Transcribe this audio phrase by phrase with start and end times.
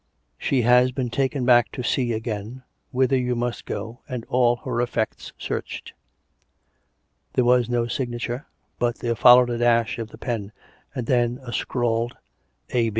[0.41, 1.13] §he has been 282 COME RACK!
[1.13, 1.13] COME ROPE!
[1.13, 2.11] taken back to C.
[2.13, 5.93] again, whither you must go, and all her effects searched."
[7.33, 8.47] There was no signature,
[8.79, 10.53] but there followed a dash of the pen,
[10.95, 12.17] and then a scrawled"
[12.73, 12.89] A.